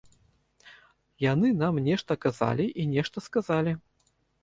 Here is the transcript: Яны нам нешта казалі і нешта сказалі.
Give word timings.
Яны 1.25 1.53
нам 1.61 1.79
нешта 1.91 2.19
казалі 2.27 2.69
і 2.81 2.89
нешта 2.97 3.27
сказалі. 3.31 3.81